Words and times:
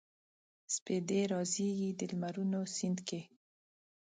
سپیدې 0.75 1.21
رازیږي 1.31 1.89
د 1.99 1.99
لمرونو 2.11 2.59
سیند 2.75 2.99
کې 3.07 3.19